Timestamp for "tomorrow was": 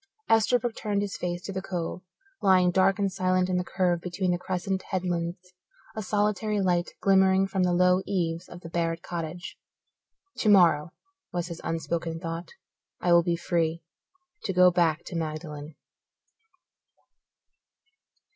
10.35-11.49